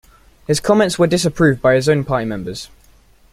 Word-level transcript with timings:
His 0.47 0.59
comments 0.59 0.97
were 0.97 1.05
disapproved 1.05 1.61
by 1.61 1.75
his 1.75 1.87
own 1.87 2.03
party 2.05 2.25
members. 2.25 2.69